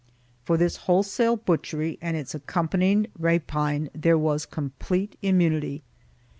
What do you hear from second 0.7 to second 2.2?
wholesale butchery and